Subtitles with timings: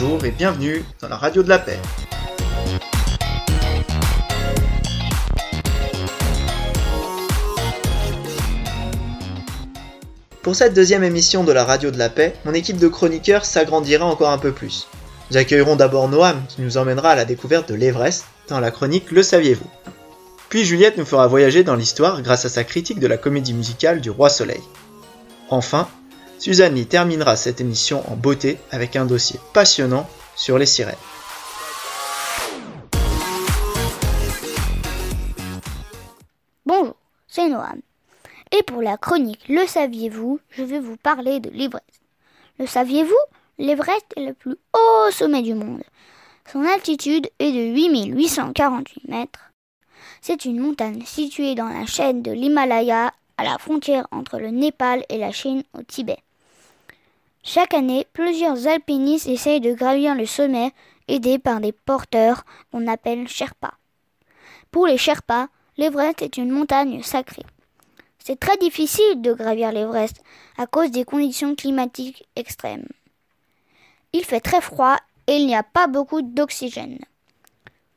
[0.00, 1.78] Et bienvenue dans la radio de la paix.
[10.40, 14.06] Pour cette deuxième émission de la radio de la paix, mon équipe de chroniqueurs s'agrandira
[14.06, 14.88] encore un peu plus.
[15.30, 19.10] Nous accueillerons d'abord Noam qui nous emmènera à la découverte de l'Everest dans la chronique
[19.10, 19.68] Le saviez-vous?
[20.48, 24.00] Puis Juliette nous fera voyager dans l'histoire grâce à sa critique de la comédie musicale
[24.00, 24.62] du Roi Soleil.
[25.50, 25.88] Enfin,
[26.40, 30.96] Suzanne Lee terminera cette émission en beauté avec un dossier passionnant sur les sirènes.
[36.64, 36.96] Bonjour,
[37.28, 37.82] c'est Noam.
[38.52, 41.84] Et pour la chronique Le saviez-vous, je vais vous parler de l'Everest.
[42.58, 43.12] Le saviez-vous?
[43.58, 45.82] L'Everest est le plus haut sommet du monde.
[46.50, 49.52] Son altitude est de 8848 mètres.
[50.22, 55.04] C'est une montagne située dans la chaîne de l'Himalaya, à la frontière entre le Népal
[55.10, 56.18] et la Chine au Tibet.
[57.42, 60.72] Chaque année, plusieurs alpinistes essayent de gravir le sommet,
[61.08, 63.74] aidés par des porteurs qu'on appelle Sherpas.
[64.70, 67.46] Pour les Sherpas, l'Everest est une montagne sacrée.
[68.18, 70.22] C'est très difficile de gravir l'Everest
[70.58, 72.86] à cause des conditions climatiques extrêmes.
[74.12, 76.98] Il fait très froid et il n'y a pas beaucoup d'oxygène.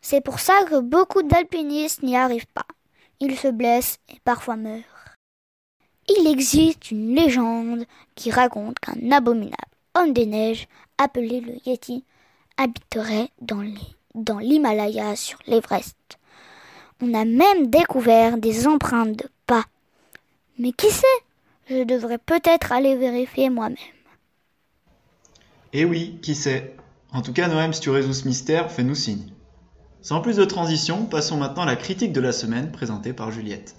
[0.00, 2.66] C'est pour ça que beaucoup d'alpinistes n'y arrivent pas.
[3.20, 4.97] Ils se blessent et parfois meurent.
[6.08, 9.54] Il existe une légende qui raconte qu'un abominable
[9.94, 12.04] homme des neiges, appelé le Yeti,
[12.56, 15.96] habiterait dans l'Himalaya sur l'Everest.
[17.00, 19.64] On a même découvert des empreintes de pas.
[20.58, 21.06] Mais qui sait?
[21.70, 23.76] Je devrais peut-être aller vérifier moi-même.
[25.72, 26.74] Eh oui, qui sait?
[27.12, 29.32] En tout cas, Noël, si tu résous ce mystère, fais-nous signe.
[30.00, 33.76] Sans plus de transition, passons maintenant à la critique de la semaine présentée par Juliette.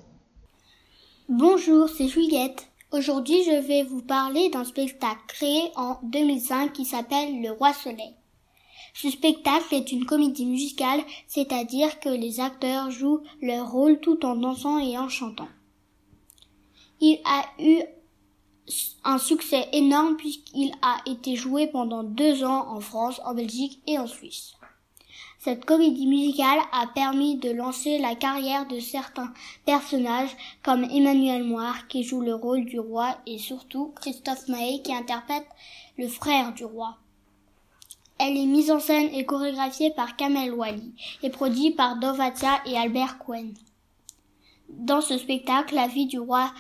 [1.32, 2.72] Bonjour, c'est Juliette.
[2.92, 8.16] Aujourd'hui, je vais vous parler d'un spectacle créé en 2005 qui s'appelle Le Roi Soleil.
[8.96, 14.38] Ce spectacle est une comédie musicale, c'est-à-dire que les acteurs jouent leur rôle tout en
[14.38, 15.50] dansant et en chantant.
[17.00, 17.84] Il a eu
[19.04, 24.00] un succès énorme puisqu'il a été joué pendant deux ans en France, en Belgique et
[24.00, 24.54] en Suisse.
[25.40, 29.34] Cette comédie musicale a permis de lancer la carrière de certains
[29.66, 34.94] personnages comme Emmanuel Moir qui joue le rôle du roi et surtout Christophe Mahé qui
[34.94, 35.48] interprète
[35.98, 36.98] le frère du roi.
[38.18, 42.78] Elle est mise en scène et chorégraphiée par Kamel Wally et produite par Dovatia et
[42.78, 43.54] Albert Cohen.
[44.68, 46.52] Dans ce spectacle, la vie du roi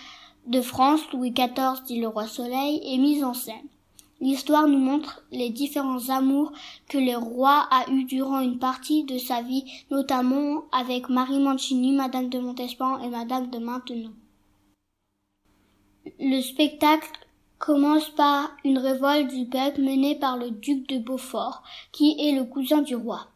[0.47, 3.67] de France, Louis XIV dit le roi Soleil, est mise en scène.
[4.21, 6.51] L'histoire nous montre les différents amours
[6.89, 11.93] que le roi a eus durant une partie de sa vie, notamment avec Marie Mancini,
[11.93, 14.11] Madame de Montespan et Madame de Maintenon.
[16.19, 17.09] Le spectacle
[17.59, 21.63] commence par une révolte du peuple menée par le duc de Beaufort,
[21.93, 23.27] qui est le cousin du roi.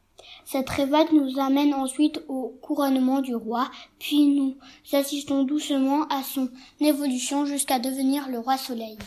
[0.43, 4.57] Cette révolte nous amène ensuite au couronnement du roi, puis nous
[4.91, 6.49] assistons doucement à son
[6.81, 8.97] évolution jusqu'à devenir le roi soleil.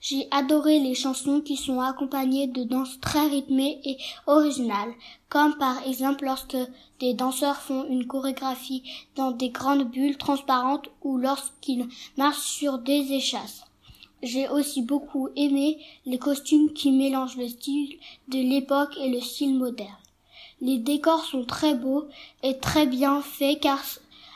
[0.00, 3.96] J'ai adoré les chansons qui sont accompagnées de danses très rythmées et
[4.28, 4.94] originales,
[5.28, 6.56] comme par exemple lorsque
[7.00, 8.84] des danseurs font une chorégraphie
[9.16, 13.64] dans des grandes bulles transparentes ou lorsqu'ils marchent sur des échasses.
[14.22, 17.98] J'ai aussi beaucoup aimé les costumes qui mélangent le style
[18.28, 19.90] de l'époque et le style moderne.
[20.60, 22.04] Les décors sont très beaux
[22.42, 23.80] et très bien faits car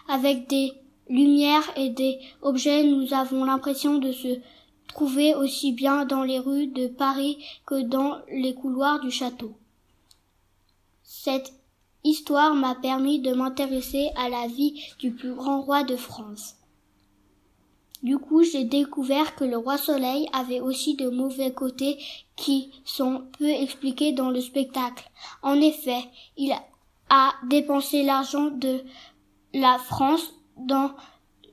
[0.09, 0.73] avec des
[1.09, 4.39] lumières et des objets nous avons l'impression de se
[4.89, 9.55] trouver aussi bien dans les rues de Paris que dans les couloirs du château.
[11.03, 11.53] Cette
[12.05, 16.57] histoire m'a permis de m'intéresser à la vie du plus grand roi de France.
[18.03, 21.99] Du coup, j'ai découvert que le roi Soleil avait aussi de mauvais côtés
[22.35, 25.09] qui sont peu expliqués dans le spectacle.
[25.43, 26.03] En effet,
[26.37, 26.53] il
[27.09, 28.81] a dépensé l'argent de
[29.55, 30.91] la France dans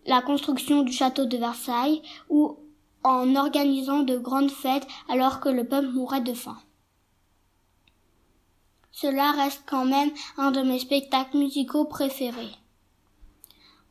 [0.07, 2.57] la construction du château de Versailles ou
[3.03, 6.57] en organisant de grandes fêtes alors que le peuple mourait de faim.
[8.91, 12.51] Cela reste quand même un de mes spectacles musicaux préférés.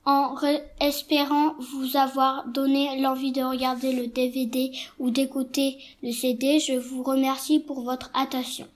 [0.04, 0.34] En
[0.80, 7.02] espérant vous avoir donné l'envie de regarder le DVD ou d'écouter le CD, je vous
[7.02, 8.66] remercie pour votre attention.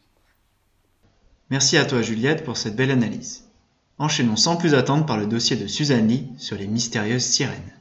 [1.49, 3.45] Merci à toi Juliette pour cette belle analyse.
[3.99, 7.73] Enchaînons sans plus attendre par le dossier de Suzanne Lee sur les mystérieuses sirènes.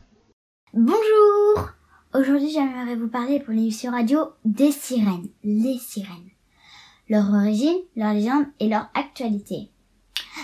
[0.73, 1.71] Bonjour
[2.13, 6.31] Aujourd'hui j'aimerais vous parler pour l'émission radio des sirènes, les sirènes.
[7.07, 9.69] Leur origine, leur légende et leur actualité.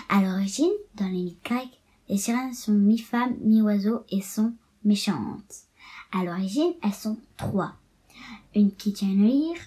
[0.07, 4.53] À l'origine, dans les mythes grecs, les sirènes sont mi-femmes, mi-oiseaux et sont
[4.85, 5.65] méchantes.
[6.13, 7.73] À l'origine, elles sont trois.
[8.55, 9.59] Une qui tient une lyre,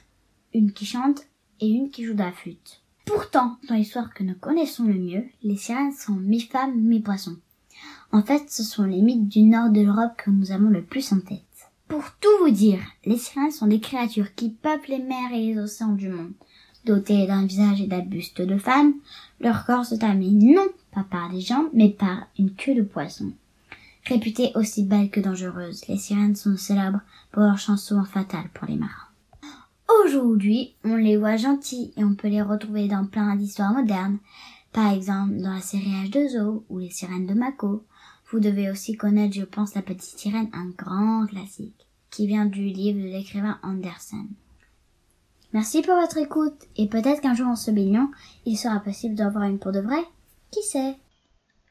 [0.55, 1.27] une qui chante
[1.61, 2.81] et une qui joue de la flûte.
[3.05, 7.37] Pourtant, dans l'histoire que nous connaissons le mieux, les sirènes sont mi-femmes, mi-poissons.
[8.11, 11.13] En fait, ce sont les mythes du nord de l'Europe que nous avons le plus
[11.13, 11.45] en tête.
[11.91, 15.59] Pour tout vous dire, les sirènes sont des créatures qui peuplent les mers et les
[15.59, 16.35] océans du monde.
[16.85, 18.95] Dotées d'un visage et d'un buste de femme,
[19.41, 23.33] leur corps se termine non pas par des jambes, mais par une queue de poisson.
[24.07, 27.01] Réputées aussi belles que dangereuses, les sirènes sont célèbres
[27.33, 29.09] pour leurs chansons fatales pour les marins.
[30.05, 34.19] Aujourd'hui, on les voit gentilles et on peut les retrouver dans plein d'histoires modernes.
[34.73, 37.85] Par exemple, dans la série H2O ou les sirènes de Mako.
[38.31, 42.65] Vous devez aussi connaître, je pense, la petite sirène, un grand classique, qui vient du
[42.65, 44.29] livre de l'écrivain Andersen.
[45.53, 48.09] Merci pour votre écoute, et peut-être qu'un jour en se baignant,
[48.47, 50.01] il sera possible d'avoir une pour de vrai.
[50.53, 50.97] Qui sait?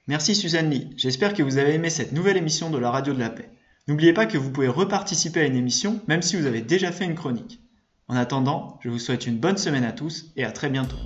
[0.07, 3.19] Merci Suzanne Lee, j'espère que vous avez aimé cette nouvelle émission de la Radio de
[3.19, 3.49] la Paix.
[3.87, 7.05] N'oubliez pas que vous pouvez reparticiper à une émission même si vous avez déjà fait
[7.05, 7.61] une chronique.
[8.07, 10.97] En attendant, je vous souhaite une bonne semaine à tous et à très bientôt.